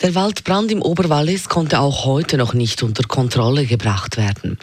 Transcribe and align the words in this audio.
Der 0.00 0.14
Waldbrand 0.16 0.72
im 0.72 0.82
Oberwallis 0.82 1.48
konnte 1.48 1.78
auch 1.78 2.04
heute 2.04 2.36
noch 2.36 2.52
nicht 2.52 2.82
unter 2.82 3.04
Kontrolle 3.04 3.64
gebracht 3.64 4.16
werden. 4.16 4.58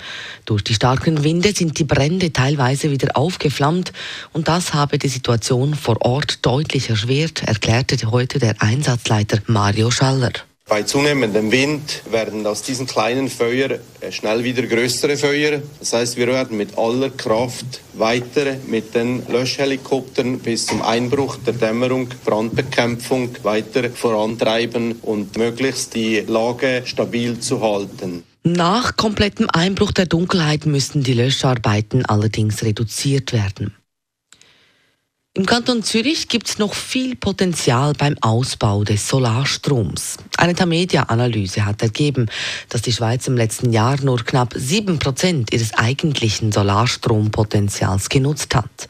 Durch 0.46 0.62
die 0.62 0.74
starken 0.74 1.24
Winde 1.24 1.54
sind 1.54 1.80
die 1.80 1.86
Brände 1.86 2.34
teilweise 2.34 2.92
wieder 2.92 3.16
aufgeflammt 3.16 3.94
und 4.34 4.50
das 4.50 4.74
habe 4.74 4.98
die 4.98 5.08
Situation 5.08 5.74
vor 5.74 6.02
Ort 6.02 6.46
deutlich 6.46 6.90
erschwert, 6.90 7.44
erklärte 7.44 8.12
heute 8.12 8.40
der 8.40 8.62
Einsatzleiter 8.62 9.40
Mario 9.48 9.90
Schaller. 9.90 10.34
Bei 10.72 10.84
zunehmendem 10.84 11.52
Wind 11.52 12.02
werden 12.10 12.48
aus 12.48 12.62
diesen 12.62 12.88
kleinen 12.88 13.28
Feuer 13.28 13.72
äh, 14.00 14.10
schnell 14.10 14.46
wieder 14.46 14.62
größere 14.64 15.18
Feuer. 15.18 15.62
Das 15.80 15.92
heißt, 15.92 16.16
wir 16.16 16.28
werden 16.28 16.56
mit 16.56 16.78
aller 16.78 17.10
Kraft 17.10 17.82
weiter 17.92 18.56
mit 18.68 18.96
den 18.96 19.22
Löschhelikoptern 19.28 20.40
bis 20.40 20.68
zum 20.68 20.82
Einbruch 20.82 21.36
der 21.46 21.56
Dämmerung 21.56 22.08
Brandbekämpfung 22.24 23.32
weiter 23.44 23.90
vorantreiben 23.90 24.94
und 25.02 25.38
möglichst 25.38 25.94
die 25.94 26.22
Lage 26.22 26.84
stabil 26.86 27.38
zu 27.42 27.62
halten. 27.62 28.24
Nach 28.44 28.96
komplettem 28.96 29.50
Einbruch 29.52 29.92
der 29.92 30.06
Dunkelheit 30.06 30.66
müssen 30.66 31.04
die 31.04 31.16
Löscharbeiten 31.16 32.06
allerdings 32.06 32.64
reduziert 32.64 33.34
werden. 33.34 33.76
Im 35.34 35.46
Kanton 35.46 35.82
Zürich 35.82 36.28
gibt 36.28 36.50
es 36.50 36.58
noch 36.58 36.74
viel 36.74 37.16
Potenzial 37.16 37.94
beim 37.94 38.18
Ausbau 38.20 38.84
des 38.84 39.08
Solarstroms. 39.08 40.18
Eine 40.36 40.56
Tamedia-Analyse 40.56 41.66
hat 41.66 41.82
ergeben, 41.82 42.26
dass 42.68 42.82
die 42.82 42.92
Schweiz 42.92 43.28
im 43.28 43.38
letzten 43.38 43.72
Jahr 43.72 43.96
nur 44.02 44.26
knapp 44.26 44.56
7% 44.56 45.54
ihres 45.54 45.74
eigentlichen 45.74 46.52
Solarstrompotenzials 46.52 48.10
genutzt 48.10 48.54
hat. 48.54 48.90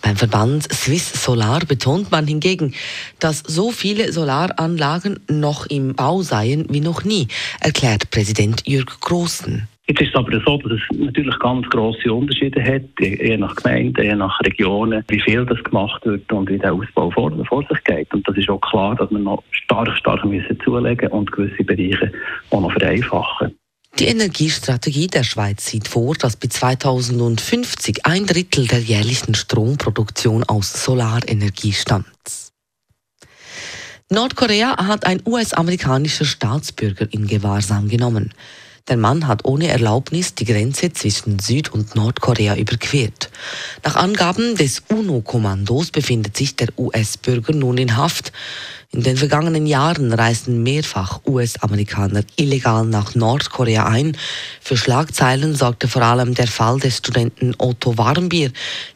Beim 0.00 0.16
Verband 0.16 0.72
Swiss 0.72 1.22
Solar 1.22 1.60
betont 1.66 2.10
man 2.10 2.26
hingegen, 2.26 2.74
dass 3.18 3.42
so 3.46 3.70
viele 3.70 4.10
Solaranlagen 4.10 5.20
noch 5.28 5.66
im 5.66 5.94
Bau 5.94 6.22
seien 6.22 6.64
wie 6.70 6.80
noch 6.80 7.04
nie, 7.04 7.28
erklärt 7.60 8.10
Präsident 8.10 8.66
Jürg 8.66 9.02
Großen. 9.02 9.68
Jetzt 9.86 10.00
ist 10.00 10.08
es 10.08 10.14
aber 10.14 10.40
so, 10.46 10.56
dass 10.56 10.72
es 10.72 10.98
natürlich 10.98 11.38
ganz 11.40 11.68
grosse 11.68 12.10
Unterschiede 12.10 12.62
hat, 12.62 12.82
je 12.98 13.36
nach 13.36 13.54
Gemeinde, 13.54 14.02
je 14.02 14.14
nach 14.14 14.40
Regionen, 14.40 15.04
wie 15.08 15.20
viel 15.20 15.44
das 15.44 15.62
gemacht 15.62 16.06
wird 16.06 16.32
und 16.32 16.48
wie 16.48 16.58
der 16.58 16.72
Ausbau 16.72 17.10
vor, 17.10 17.30
vor 17.44 17.66
sich 17.68 17.84
geht. 17.84 18.12
Und 18.14 18.26
das 18.26 18.34
ist 18.36 18.48
auch 18.48 18.60
klar, 18.62 18.96
dass 18.96 19.10
wir 19.10 19.18
noch 19.18 19.42
stark, 19.50 19.94
stark 19.98 20.24
müssen 20.24 20.58
zulegen 20.64 21.08
und 21.08 21.30
gewisse 21.30 21.64
Bereiche 21.64 22.10
auch 22.50 22.62
noch 22.62 22.72
vereinfachen. 22.72 23.54
Die 23.98 24.06
Energiestrategie 24.06 25.06
der 25.06 25.22
Schweiz 25.22 25.66
sieht 25.66 25.86
vor, 25.86 26.14
dass 26.14 26.36
bis 26.36 26.50
2050 26.50 28.06
ein 28.06 28.26
Drittel 28.26 28.66
der 28.66 28.80
jährlichen 28.80 29.34
Stromproduktion 29.34 30.44
aus 30.44 30.84
Solarenergie 30.84 31.72
stammt. 31.72 32.06
Nordkorea 34.10 34.86
hat 34.86 35.06
ein 35.06 35.22
US-amerikanischer 35.26 36.24
Staatsbürger 36.24 37.06
in 37.12 37.26
Gewahrsam 37.26 37.88
genommen. 37.88 38.32
Der 38.86 38.98
Mann 38.98 39.26
hat 39.26 39.46
ohne 39.46 39.68
Erlaubnis 39.68 40.34
die 40.34 40.44
Grenze 40.44 40.92
zwischen 40.92 41.38
Süd- 41.38 41.72
und 41.72 41.94
Nordkorea 41.94 42.54
überquert. 42.54 43.30
Nach 43.82 43.96
Angaben 43.96 44.56
des 44.56 44.82
UNO-Kommandos 44.90 45.90
befindet 45.90 46.36
sich 46.36 46.54
der 46.54 46.68
US-Bürger 46.76 47.54
nun 47.54 47.78
in 47.78 47.96
Haft. 47.96 48.30
In 48.94 49.02
den 49.02 49.16
vergangenen 49.16 49.66
Jahren 49.66 50.12
reisten 50.12 50.62
mehrfach 50.62 51.20
US-Amerikaner 51.26 52.22
illegal 52.36 52.86
nach 52.86 53.16
Nordkorea 53.16 53.86
ein. 53.86 54.16
Für 54.60 54.76
Schlagzeilen 54.76 55.56
sorgte 55.56 55.88
vor 55.88 56.02
allem 56.02 56.36
der 56.36 56.46
Fall 56.46 56.78
des 56.78 56.98
Studenten 56.98 57.56
Otto 57.58 57.98
Warmbier. 57.98 58.52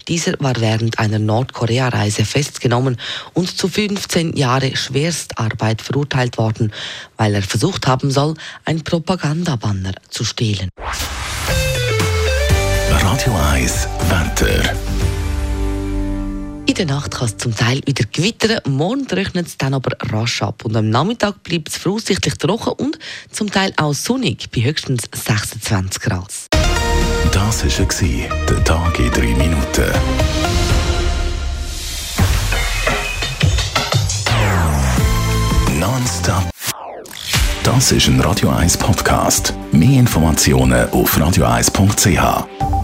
Dieser 0.07 0.35
war 0.39 0.55
während 0.61 1.01
einer 1.01 1.19
Nordkorea-Reise 1.19 2.25
festgenommen 2.25 2.97
und 3.35 3.59
zu 3.59 3.67
15 3.67 4.37
Jahre 4.37 4.77
Schwerstarbeit 4.77 5.83
verurteilt 5.83 6.39
worden, 6.39 6.73
weil 7.17 7.35
er 7.35 7.43
versucht 7.43 7.89
haben 7.89 8.13
soll, 8.13 8.35
ein 8.65 8.85
Propagandabanner 8.85 9.95
zu 10.11 10.23
stehlen. 10.23 10.69
Radio 12.89 13.35
1, 13.53 13.89
Wetter. 14.09 14.88
Der 16.79 16.87
Nacht 16.87 17.11
kann 17.11 17.27
es 17.27 17.37
zum 17.37 17.57
Teil 17.57 17.81
wieder 17.87 18.05
gewittern, 18.05 18.61
morgen 18.69 19.05
regnet 19.09 19.49
es 19.49 19.59
dann 19.59 19.75
aber 19.75 19.97
rasch 20.13 20.43
ab 20.43 20.65
und 20.65 20.77
am 20.77 20.91
Nachmittag 20.91 21.43
bleibt 21.43 21.71
es 21.71 21.77
voraussichtlich 21.77 22.35
trocken 22.35 22.71
und 22.75 23.01
zum 23.33 23.51
Teil 23.51 23.73
auch 23.77 23.95
sonnig 23.95 24.49
bei 24.55 24.63
höchstens 24.63 25.03
26 25.13 26.01
Grad. 26.01 26.33
Das 27.33 27.65
war 27.65 28.47
der 28.47 28.65
Tag 28.65 28.99
in 29.01 29.11
3 29.11 29.21
Minuten. 29.23 29.93
Nonstop. 35.81 36.49
Das 37.65 37.91
ist 37.91 38.07
ein 38.07 38.21
Radio 38.21 38.51
1 38.51 38.77
Podcast. 38.77 39.53
Mehr 39.73 39.99
Informationen 39.99 40.89
auf 40.91 41.19
radio1.ch. 41.19 42.78